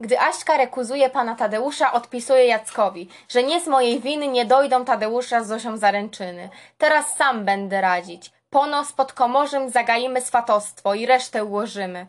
[0.00, 5.44] Gdy Aśka rekuzuje pana Tadeusza, odpisuje Jackowi, że nie z mojej winy nie dojdą Tadeusza
[5.44, 6.48] z Zosią zaręczyny.
[6.78, 8.32] Teraz sam będę radzić.
[8.50, 12.06] Pono z podkomorzem zagaimy swatostwo i resztę ułożymy.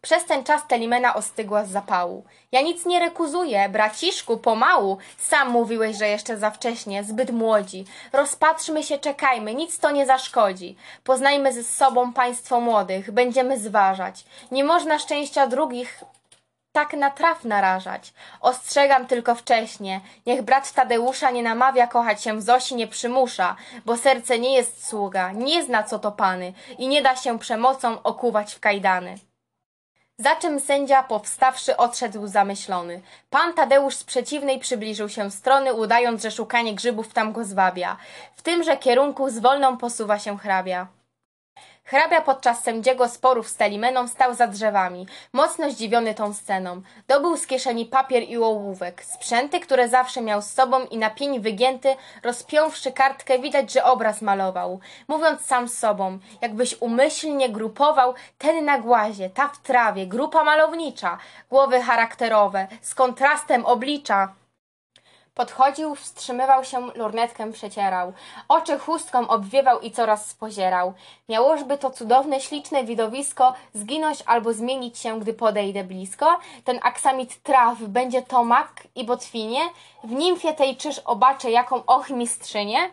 [0.00, 2.24] Przez ten czas Telimena ostygła z zapału.
[2.52, 4.98] Ja nic nie rekuzuję, braciszku, pomału.
[5.18, 7.84] Sam mówiłeś, że jeszcze za wcześnie, zbyt młodzi.
[8.12, 10.76] Rozpatrzmy się, czekajmy, nic to nie zaszkodzi.
[11.04, 14.24] Poznajmy ze sobą państwo młodych, będziemy zważać.
[14.50, 16.04] Nie można szczęścia drugich
[16.74, 18.12] tak na traf narażać.
[18.40, 20.00] Ostrzegam tylko wcześnie.
[20.26, 24.88] Niech brat Tadeusza nie namawia kochać się w Zosi, nie przymusza, bo serce nie jest
[24.88, 29.14] sługa, nie zna co to pany i nie da się przemocą okuwać w kajdany.
[30.18, 33.00] Za czym sędzia, powstawszy, odszedł zamyślony.
[33.30, 37.96] Pan Tadeusz z przeciwnej przybliżył się strony, udając, że szukanie grzybów tam go zwabia.
[38.36, 40.86] W tymże kierunku z wolną posuwa się hrabia.
[41.86, 46.82] Hrabia podczas sędziego sporów z Telimeną stał za drzewami, mocno zdziwiony tą sceną.
[47.08, 51.40] Dobył z kieszeni papier i ołówek, sprzęty, które zawsze miał z sobą i na pień
[51.40, 54.80] wygięty, rozpiąwszy kartkę, widać, że obraz malował.
[55.08, 61.18] Mówiąc sam z sobą, jakbyś umyślnie grupował ten na głazie, ta w trawie, grupa malownicza,
[61.50, 64.34] głowy charakterowe, z kontrastem oblicza.
[65.34, 68.12] Podchodził, wstrzymywał się, lornetkę przecierał.
[68.48, 70.94] Oczy chustką obwiewał i coraz spozierał.
[71.28, 76.38] Miałożby to cudowne, śliczne widowisko zginąć albo zmienić się, gdy podejdę blisko.
[76.64, 79.60] Ten aksamit traw będzie to mak i botwinie.
[80.04, 82.90] W nimfie tej czyż obaczę jaką ochmistrzynię?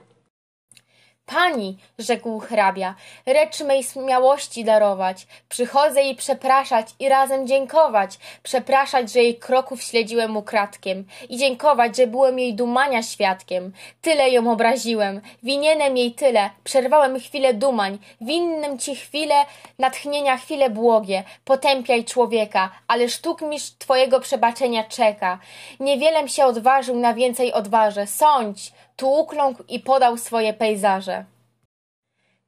[1.25, 5.27] Pani, rzekł hrabia, recz mej śmiałości darować.
[5.49, 8.17] Przychodzę jej przepraszać i razem dziękować.
[8.43, 11.05] Przepraszać, że jej kroków śledziłem ukradkiem.
[11.29, 13.73] I dziękować, że byłem jej dumania świadkiem.
[14.01, 16.49] Tyle ją obraziłem, winienem jej tyle.
[16.63, 19.35] Przerwałem chwilę dumań, winnym ci chwilę
[19.79, 21.23] natchnienia, chwile błogie.
[21.45, 25.39] Potępiaj człowieka, ale sztuk mistrz twojego przebaczenia czeka.
[25.79, 28.07] Niewielem się odważył, na więcej odważę.
[28.07, 31.25] Sądź, tu ukląkł i podał swoje pejzaże.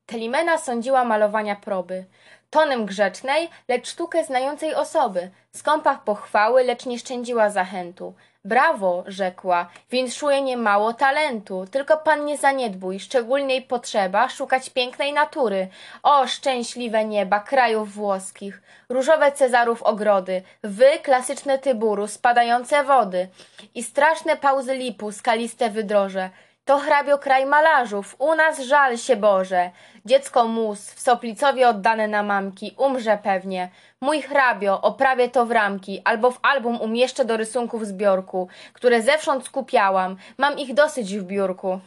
[0.06, 2.06] Telimena sądziła malowania proby.
[2.50, 5.32] Tonem grzecznej, lecz sztukę znającej osoby.
[5.52, 8.14] Skąpa pochwały, lecz nie szczędziła zachętu.
[8.46, 11.66] Brawo, rzekła, winszuje niemało talentu.
[11.72, 15.68] Tylko pan nie zaniedbuj, szczególniej potrzeba szukać pięknej natury.
[16.04, 23.28] O, szczęśliwe nieba krajów włoskich, różowe Cezarów ogrody, wy, klasyczne Tyburu, spadające wody
[23.76, 26.30] i straszne pauzy lipu, skaliste wydroże.
[26.66, 29.72] To hrabio kraj malarzów, u nas żal się Boże.
[30.06, 33.70] Dziecko mus, w Soplicowie oddane na mamki, umrze pewnie.
[34.02, 39.46] Mój hrabio, oprawię to w ramki, albo w album umieszczę do rysunków zbiorku, które zewsząd
[39.46, 41.80] skupiałam, mam ich dosyć w biurku.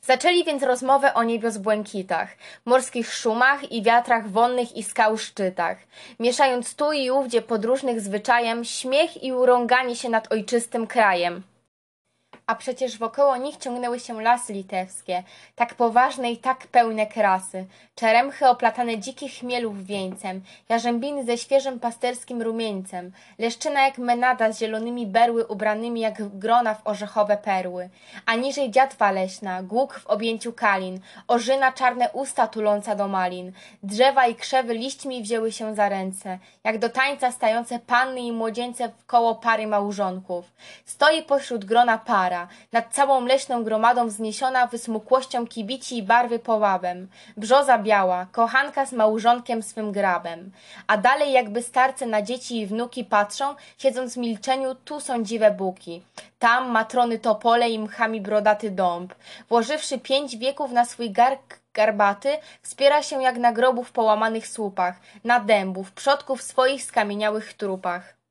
[0.00, 2.28] Zaczęli więc rozmowę o niebios-błękitach,
[2.64, 5.78] morskich szumach i wiatrach wonnych i skał szczytach,
[6.20, 11.42] mieszając tu i ówdzie podróżnych zwyczajem śmiech i urąganie się nad ojczystym krajem
[12.46, 15.22] a przecież wokoło nich ciągnęły się lasy litewskie,
[15.56, 22.42] tak poważne i tak pełne krasy, czeremchy oplatane dzikich chmielów wieńcem, jarzębiny ze świeżym pasterskim
[22.42, 27.88] rumieńcem, leszczyna jak menada z zielonymi berły ubranymi jak grona w orzechowe perły,
[28.26, 33.52] a niżej dziatwa leśna, głuk w objęciu kalin, orzyna czarne usta tuląca do malin,
[33.82, 38.88] drzewa i krzewy liśćmi wzięły się za ręce, jak do tańca stające panny i młodzieńce
[38.88, 40.52] w koło pary małżonków.
[40.84, 41.98] Stoi pośród grona
[42.72, 49.62] nad całą leśną gromadą wzniesiona wysmukłością kibici i barwy poławem, brzoza biała, kochanka z małżonkiem
[49.62, 50.50] swym grabem,
[50.86, 55.50] a dalej jakby starce na dzieci i wnuki patrzą, siedząc w milczeniu, tu są dziwe
[55.50, 56.02] buki,
[56.38, 59.14] tam matrony topole i mchami brodaty dąb,
[59.48, 65.00] włożywszy pięć wieków na swój gark garbaty, wspiera się jak na grobu w połamanych słupach,
[65.24, 68.21] na dębów, przodków swoich skamieniałych trupach.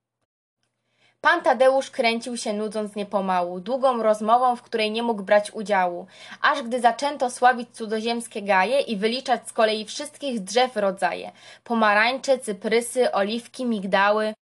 [1.21, 6.07] Pan Tadeusz kręcił się nudząc niepomału, długą rozmową, w której nie mógł brać udziału,
[6.41, 11.31] aż gdy zaczęto sławić cudzoziemskie gaje i wyliczać z kolei wszystkich drzew rodzaje,
[11.63, 14.33] pomarańcze, cyprysy, oliwki, migdały,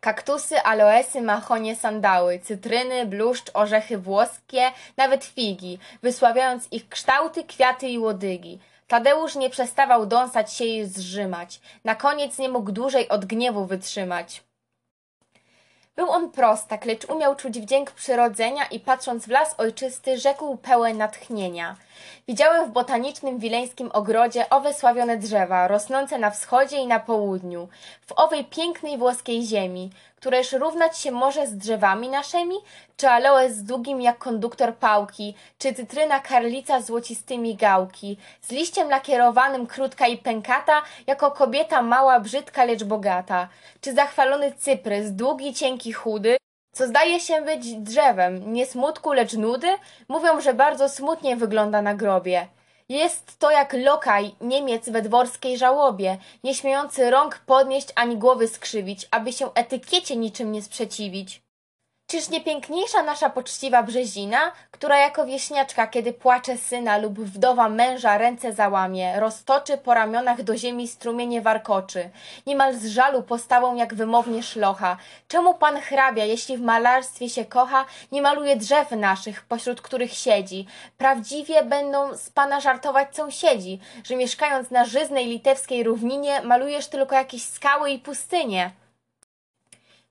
[0.00, 4.62] kaktusy, aloesy, machonie, sandały, cytryny, bluszcz, orzechy włoskie,
[4.96, 8.58] nawet figi, wysławiając ich kształty, kwiaty i łodygi.
[8.88, 11.60] Tadeusz nie przestawał dąsać się i zrzymać.
[11.84, 14.42] Na koniec nie mógł dłużej od gniewu wytrzymać.
[15.96, 20.96] Był on prostak, lecz umiał czuć wdzięk przyrodzenia i patrząc w las ojczysty, rzekł pełen
[20.96, 21.76] natchnienia.
[22.28, 27.68] Widziałem w botanicznym wileńskim ogrodzie owe sławione drzewa, rosnące na wschodzie i na południu,
[28.06, 29.90] w owej pięknej włoskiej ziemi,
[30.24, 32.54] któreż równać się może z drzewami naszymi?
[32.96, 39.66] Czy aloes z długim jak konduktor pałki, czy cytryna karlica złocistymi gałki, z liściem lakierowanym
[39.66, 43.48] krótka i pękata, jako kobieta mała, brzydka, lecz bogata,
[43.80, 46.36] czy zachwalony cyprys, długi, cienki, chudy,
[46.72, 49.68] co zdaje się być drzewem, nie smutku, lecz nudy,
[50.08, 52.46] mówią, że bardzo smutnie wygląda na grobie.
[52.88, 59.08] Jest to jak lokaj Niemiec we dworskiej żałobie, nie śmiejący rąk podnieść ani głowy skrzywić,
[59.10, 61.43] aby się etykiecie niczym nie sprzeciwić.
[62.06, 68.18] Czyż nie piękniejsza nasza poczciwa Brzezina, która jako wieśniaczka, kiedy płacze syna lub wdowa męża
[68.18, 72.10] ręce załamie, roztoczy po ramionach do ziemi strumienie warkoczy,
[72.46, 74.96] niemal z żalu postawą jak wymownie szlocha.
[75.28, 80.66] Czemu pan hrabia, jeśli w malarstwie się kocha, nie maluje drzew naszych, pośród których siedzi?
[80.98, 87.42] Prawdziwie będą z pana żartować sąsiedzi, że mieszkając na żyznej litewskiej równinie, malujesz tylko jakieś
[87.44, 88.83] skały i pustynie.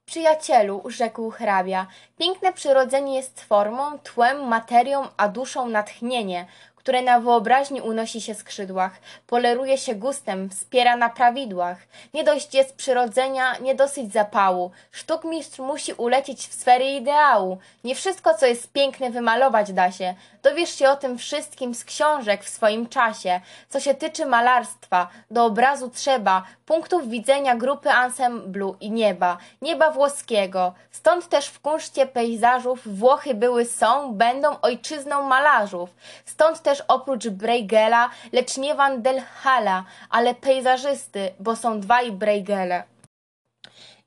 [0.05, 1.87] Przyjacielu, rzekł hrabia,
[2.17, 6.47] piękne przyrodzenie jest formą, tłem, materią, a duszą natchnienie,
[6.83, 8.91] które na wyobraźni unosi się skrzydłach,
[9.27, 11.77] poleruje się gustem, wspiera na prawidłach.
[12.13, 14.71] Nie dość jest przyrodzenia, nie dosyć zapału.
[14.91, 17.57] Sztukmistrz musi ulecieć w sfery ideału.
[17.83, 20.13] Nie wszystko, co jest piękne, wymalować da się.
[20.43, 23.41] Dowiesz się o tym wszystkim z książek w swoim czasie.
[23.69, 30.73] Co się tyczy malarstwa, do obrazu trzeba punktów widzenia grupy ensemblu i nieba, nieba włoskiego.
[30.91, 35.89] Stąd też w kunszcie pejzażów Włochy były, są, będą ojczyzną malarzów.
[36.25, 39.03] Stąd też oprócz Bruegela, lecz nie Van
[39.43, 42.92] Hala, ale pejzażysty, bo są dwaj Bruegele.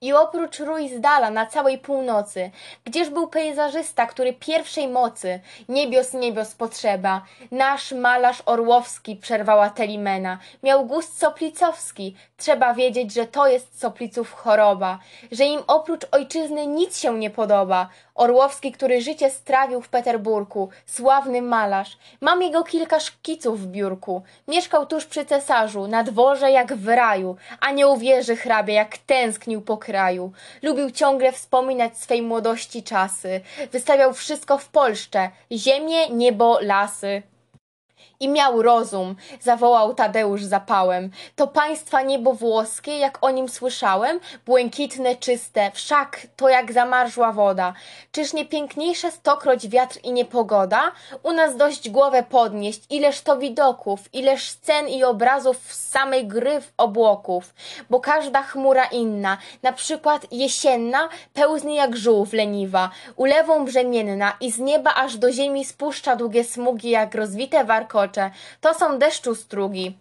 [0.00, 2.50] I oprócz Ruizdala na całej północy,
[2.84, 10.86] gdzież był pejzażysta, który pierwszej mocy, niebios niebios potrzeba, nasz malarz Orłowski, przerwała Telimena, miał
[10.86, 14.98] gust soplicowski, trzeba wiedzieć, że to jest sopliców choroba,
[15.32, 21.42] że im oprócz ojczyzny nic się nie podoba, Orłowski, który życie strawił w Peterburgu, sławny
[21.42, 21.98] malarz.
[22.20, 24.22] Mam jego kilka szkiców w biurku.
[24.48, 29.62] Mieszkał tuż przy cesarzu, na dworze jak w raju, a nie uwierzy hrabia, jak tęsknił
[29.62, 30.32] po kraju.
[30.62, 33.40] Lubił ciągle wspominać swej młodości czasy.
[33.72, 37.22] Wystawiał wszystko w Polsce, ziemię, niebo, lasy.
[38.20, 41.10] I miał rozum, zawołał Tadeusz zapałem.
[41.36, 47.72] To państwa niebo włoskie, jak o nim słyszałem, błękitne, czyste, wszak to jak zamarzła woda.
[48.12, 50.92] Czyż nie piękniejsze stokroć wiatr i niepogoda?
[51.22, 56.60] U nas dość głowę podnieść, ileż to widoków, ileż scen i obrazów z samej gry
[56.60, 57.54] w obłoków,
[57.90, 64.58] bo każda chmura inna, na przykład jesienna, pełznie jak żółw leniwa, ulewą brzemienna i z
[64.58, 67.95] nieba aż do ziemi spuszcza długie smugi jak rozwite warkocze,
[68.60, 69.98] to są deszczu strugi.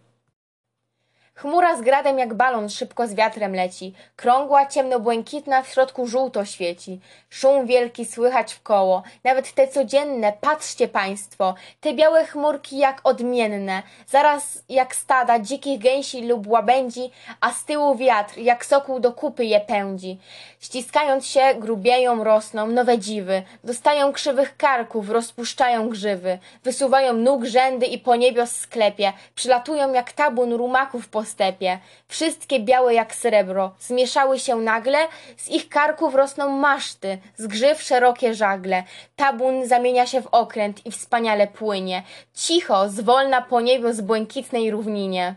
[1.37, 6.99] Chmura z gradem jak balon szybko z wiatrem leci, krągła, ciemno-błękitna, w środku żółto świeci.
[7.29, 13.83] Szum wielki słychać w koło, nawet te codzienne, patrzcie państwo, te białe chmurki jak odmienne,
[14.07, 19.45] zaraz jak stada dzikich gęsi lub łabędzi, a z tyłu wiatr, jak sokół do kupy
[19.45, 20.19] je pędzi.
[20.59, 27.97] Ściskając się, grubieją, rosną, nowe dziwy, dostają krzywych karków, rozpuszczają grzywy, wysuwają nóg rzędy i
[27.97, 31.79] po niebios sklepie, przylatują jak tabun rumaków po stepie.
[32.07, 34.97] Wszystkie białe jak srebro, zmieszały się nagle,
[35.37, 38.83] z ich karków rosną maszty, z grzyw szerokie żagle.
[39.15, 42.03] Tabun zamienia się w okręt i wspaniale płynie.
[42.33, 45.35] Cicho, zwolna po niebios błękitnej równinie.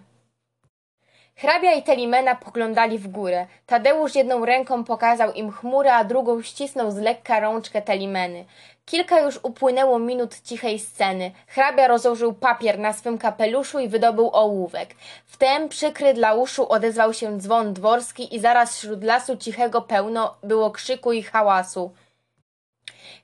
[1.40, 3.46] Hrabia i Telimena poglądali w górę.
[3.66, 8.44] Tadeusz jedną ręką pokazał im chmurę, a drugą ścisnął z lekka rączkę Telimeny.
[8.86, 11.30] Kilka już upłynęło minut cichej sceny.
[11.46, 14.94] Hrabia rozłożył papier na swym kapeluszu i wydobył ołówek.
[15.26, 20.70] Wtem przykry dla uszu odezwał się dzwon dworski i zaraz wśród lasu cichego pełno było
[20.70, 21.90] krzyku i hałasu.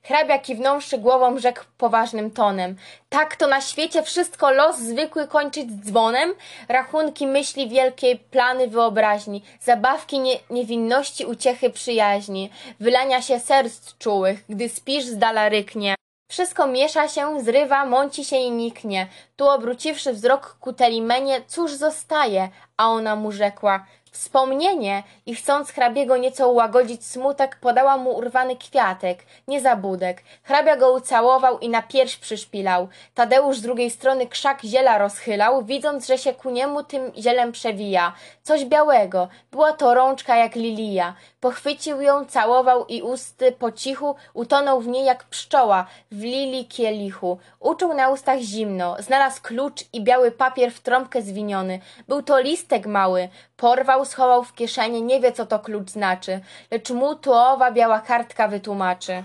[0.03, 2.75] Hrabia kiwnąwszy głową rzekł poważnym tonem.
[3.09, 6.33] Tak to na świecie wszystko los zwykły kończyć dzwonem?
[6.69, 14.69] Rachunki myśli wielkiej plany wyobraźni, zabawki nie, niewinności uciechy przyjaźni, wylania się serc czułych, gdy
[14.69, 15.95] spisz z dala ryknie.
[16.31, 19.07] Wszystko miesza się, zrywa, mąci się i niknie.
[19.35, 22.49] Tu obróciwszy wzrok ku Telimenie, cóż zostaje?
[22.77, 29.23] A ona mu rzekła, Wspomnienie i chcąc hrabiego nieco ułagodzić smutek, podała mu urwany kwiatek,
[29.47, 30.23] nie zabudek.
[30.43, 32.87] Hrabia go ucałował i na pierś przyszpilał.
[33.13, 38.13] Tadeusz z drugiej strony krzak ziela rozchylał, widząc, że się ku niemu tym zielem przewija.
[38.43, 41.13] Coś białego, była to rączka jak lilija.
[41.45, 47.37] Pochwycił ją, całował i usty po cichu utonął w niej jak pszczoła w lili kielichu.
[47.59, 51.79] Uczuł na ustach zimno, znalazł klucz i biały papier w trąbkę zwiniony.
[52.07, 53.29] Był to listek mały.
[53.57, 56.39] Porwał, schował w kieszeni, nie wie co to klucz znaczy,
[56.71, 59.23] lecz mu to owa biała kartka wytłumaczy.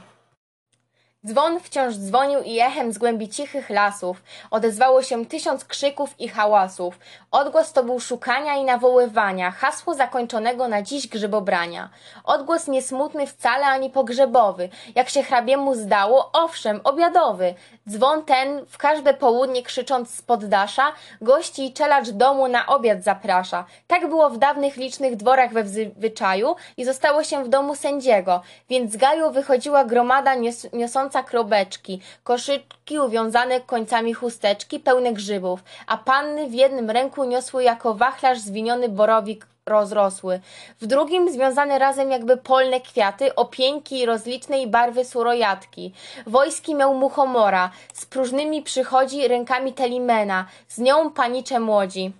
[1.26, 6.98] Dzwon wciąż dzwonił i echem z głębi cichych lasów odezwało się tysiąc krzyków i hałasów.
[7.30, 11.88] Odgłos to był szukania i nawoływania, hasło zakończonego na dziś grzybobrania.
[12.24, 17.54] Odgłos nie smutny wcale ani pogrzebowy, jak się hrabiemu zdało, owszem, obiadowy.
[17.88, 23.64] Dzwon ten w każde południe krzycząc z poddasza, gości i czelacz domu na obiad zaprasza.
[23.86, 28.92] Tak było w dawnych licznych dworach we zwyczaju i zostało się w domu sędziego, więc
[28.92, 36.46] z gaju wychodziła gromada nios niosąca krobeczki, koszyczki uwiązane końcami chusteczki pełne grzybów, a panny
[36.46, 40.40] w jednym ręku niosły jako wachlarz zwiniony borowik rozrosły,
[40.80, 45.92] w drugim związane razem jakby polne kwiaty, opieńki rozlicznej barwy surojatki.
[46.26, 52.12] Wojski miał muchomora, z próżnymi przychodzi rękami telimena, z nią panicze młodzi.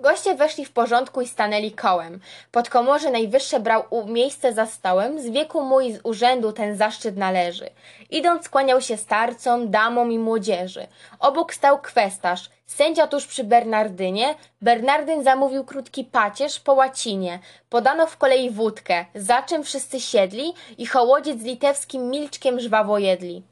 [0.00, 2.20] Goście weszli w porządku i stanęli kołem.
[2.52, 7.70] Podkomorze najwyższe brał miejsce za stołem, z wieku mu i z urzędu ten zaszczyt należy.
[8.10, 10.86] Idąc kłaniał się starcom, damom i młodzieży.
[11.18, 14.34] Obok stał kwestarz, sędzia tuż przy Bernardynie.
[14.62, 17.38] Bernardyn zamówił krótki pacierz po łacinie.
[17.70, 23.49] Podano w kolei wódkę, za czym wszyscy siedli i hołodziec z litewskim milczkiem żwawo jedli.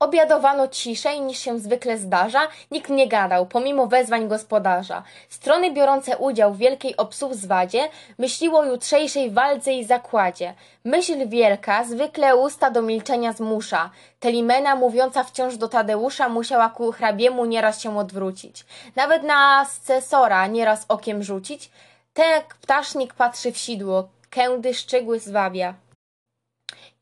[0.00, 5.02] Obiadowano ciszej niż się zwykle zdarza, nikt nie gadał, pomimo wezwań gospodarza.
[5.28, 7.88] Strony biorące udział w wielkiej obsłuzwadzie
[8.18, 10.54] myśliło o jutrzejszej walce i zakładzie.
[10.84, 13.90] Myśl wielka zwykle usta do milczenia zmusza.
[14.20, 18.64] Telimena mówiąca wciąż do Tadeusza musiała ku hrabiemu nieraz się odwrócić.
[18.96, 21.70] Nawet na ascesora nieraz okiem rzucić.
[22.12, 25.74] Ten ptasznik patrzy w sidło, kędy szczegóły zwabia.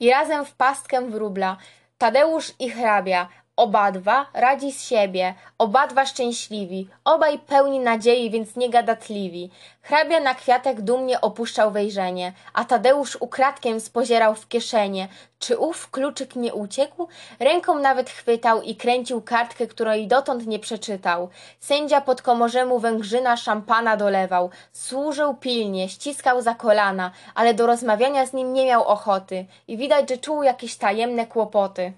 [0.01, 1.57] I razem w pastkę wróbla.
[1.99, 9.51] Tadeusz i hrabia, obadwa radzi z siebie, obadwa szczęśliwi, obaj pełni nadziei, więc niegadatliwi.
[9.83, 15.09] Hrabia na kwiatek dumnie opuszczał wejrzenie, a Tadeusz ukradkiem spozierał w kieszenie.
[15.39, 17.09] Czy ów kluczyk nie uciekł?
[17.41, 21.29] Ręką nawet chwytał i kręcił kartkę, której dotąd nie przeczytał.
[21.61, 24.51] Sędzia pod komorzemu węgrzyna szampana dolewał.
[24.73, 30.09] Służył pilnie, ściskał za kolana, ale do rozmawiania z nim nie miał ochoty i widać,
[30.11, 31.93] że czuł jakieś tajemne kłopoty.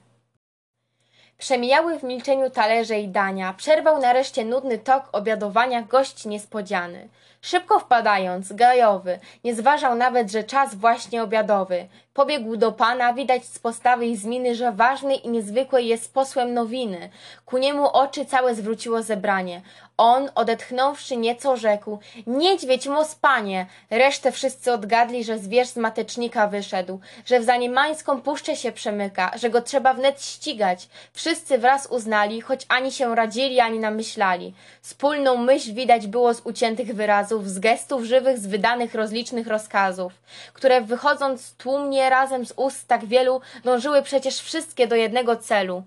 [1.38, 3.52] Przemijały w milczeniu talerze i dania.
[3.52, 7.08] Przerwał nareszcie nudny tok obiadowania gość niespodziany.
[7.40, 11.88] Szybko wpadając, gajowy, nie zważał nawet, że czas właśnie obiadowy.
[12.14, 16.54] Pobiegł do pana, widać z postawy i z miny, że ważny i niezwykły jest posłem
[16.54, 17.10] nowiny.
[17.46, 19.62] Ku niemu oczy całe zwróciło zebranie.
[19.96, 23.66] On, odetchnąwszy nieco, rzekł: Niedźwiedź, mos panie!
[23.90, 29.50] Resztę wszyscy odgadli, że zwierz z matecznika wyszedł, że w zaniemańską puszczę się przemyka, że
[29.50, 30.88] go trzeba wnet ścigać.
[31.12, 34.54] Wszyscy wraz uznali, choć ani się radzili, ani namyślali.
[34.82, 40.12] Wspólną myśl widać było z uciętych wyrazów, z gestów żywych, z wydanych rozlicznych rozkazów,
[40.52, 45.82] które wychodząc tłumnie razem z ust tak wielu, dążyły przecież wszystkie do jednego celu.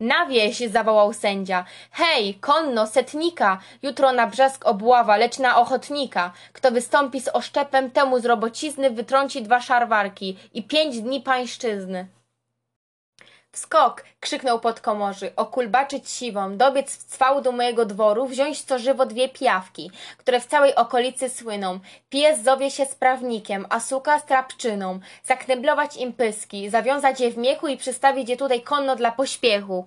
[0.00, 0.58] Na wieś!
[0.58, 1.64] zawołał sędzia.
[1.90, 3.58] Hej, konno, setnika!
[3.82, 6.32] Jutro na brzesk obława, lecz na ochotnika.
[6.52, 12.06] Kto wystąpi z oszczepem, temu z robocizny wytrąci dwa szarwarki i pięć dni pańszczyzny.
[13.52, 14.04] Skok!
[14.20, 19.90] krzyknął podkomorzy, okulbaczyć siwą, dobiec w cwał do mojego dworu, wziąć co żywo dwie pijawki,
[20.18, 21.80] które w całej okolicy słyną.
[22.08, 27.76] Pies zowie się sprawnikiem, a suka strapczyną, zakneblować im pyski, zawiązać je w miechu i
[27.76, 29.86] przystawić je tutaj konno dla pośpiechu.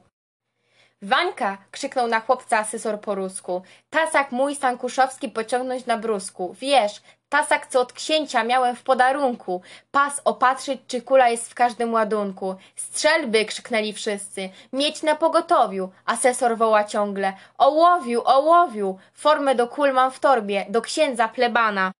[1.01, 1.57] Wańka!
[1.71, 3.61] krzyknął na chłopca asesor po rusku.
[3.89, 6.55] Tasak mój Sankuszowski pociągnąć na brusku.
[6.59, 7.01] Wiesz,
[7.31, 9.61] tasak co od księcia miałem w podarunku.
[9.91, 12.55] Pas opatrzyć, czy kula jest w każdym ładunku.
[12.75, 13.45] Strzelby!
[13.45, 14.49] krzyknęli wszyscy.
[14.73, 15.89] Mieć na pogotowiu!
[16.05, 17.33] Asesor woła ciągle.
[17.57, 18.97] Ołowiu, ołowiu!
[19.13, 21.91] Formę do kul mam w torbie, do księdza plebana.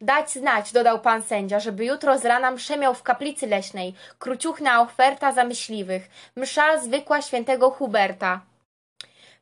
[0.00, 5.32] Dać znać, dodał pan sędzia, żeby jutro z rana mszę w kaplicy leśnej, króciuchna oferta
[5.32, 8.40] za myśliwych, msza zwykła świętego Huberta.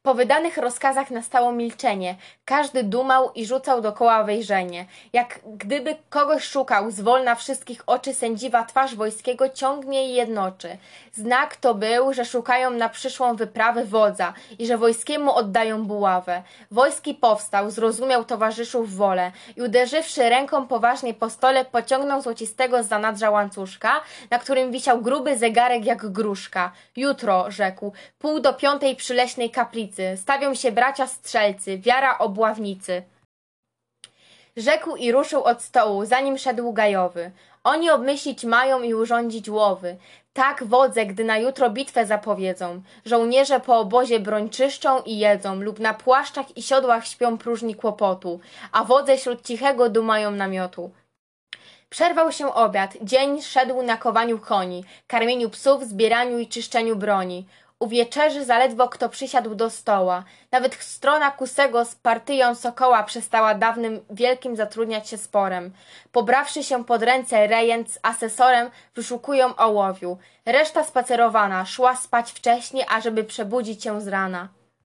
[0.08, 2.16] Po wydanych rozkazach nastało milczenie.
[2.44, 4.86] Każdy dumał i rzucał dokoła wejrzenie.
[5.12, 10.78] Jak gdyby kogoś szukał, zwolna wszystkich oczy sędziwa twarz wojskiego ciągnie i jednoczy.
[11.12, 16.42] Znak to był, że szukają na przyszłą wyprawę wodza i że wojskiemu oddają buławę.
[16.70, 23.30] Wojski powstał, zrozumiał towarzyszów wolę i uderzywszy ręką poważnie po stole, pociągnął złocistego z zanadrza
[23.30, 24.00] łańcuszka,
[24.30, 26.72] na którym wisiał gruby zegarek jak gruszka.
[26.96, 33.02] Jutro, rzekł, pół do piątej przy leśnej kaplicy stawią się bracia strzelcy, wiara obławnicy.
[34.56, 37.30] Rzekł i ruszył od stołu, zanim szedł gajowy.
[37.64, 39.96] Oni obmyślić mają i urządzić łowy.
[40.32, 42.82] Tak wodze, gdy na jutro bitwę zapowiedzą.
[43.04, 48.40] Żołnierze po obozie broń czyszczą i jedzą, lub na płaszczach i siodłach śpią próżni kłopotu,
[48.72, 50.90] a wodze śród cichego dumają namiotu.
[51.90, 57.46] Przerwał się obiad, dzień szedł na kowaniu koni, karmieniu psów, zbieraniu i czyszczeniu broni.
[57.80, 60.24] U wieczerzy zaledwo kto przysiadł do stoła.
[60.52, 65.72] Nawet strona Kusego z partyją Sokoła przestała dawnym wielkim zatrudniać się sporem.
[66.12, 70.18] Pobrawszy się pod ręce rejent z asesorem, wyszukują ołowiu.
[70.46, 74.48] Reszta spacerowana, szła spać wcześnie, ażeby przebudzić się z rana.